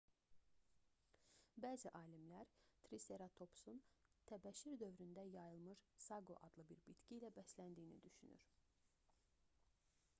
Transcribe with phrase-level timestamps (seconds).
[1.65, 2.47] bəzi alimlər
[2.87, 3.81] triseratopsun
[4.31, 8.49] təbəşir dövründə yayılmış saqo adlı bir bitki ilə bəsləndiyini düşünür